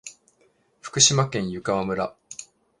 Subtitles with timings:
[0.81, 2.15] 福島県湯川村